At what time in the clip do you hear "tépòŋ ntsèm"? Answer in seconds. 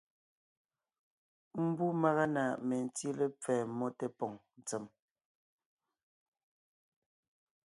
3.97-4.85